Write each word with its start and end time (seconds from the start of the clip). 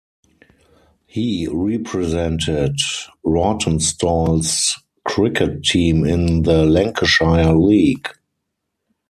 He 1.05 1.47
represented 1.47 2.75
Rawtenstall's 3.23 4.81
cricket 5.05 5.61
team 5.63 6.03
in 6.05 6.41
the 6.41 6.65
Lancashire 6.65 7.53
League. 7.55 8.09